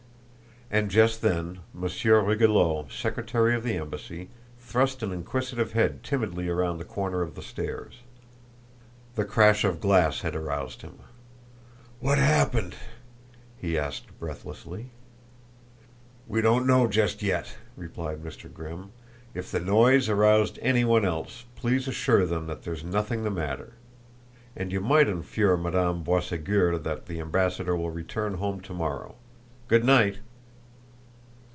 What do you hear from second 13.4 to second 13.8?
he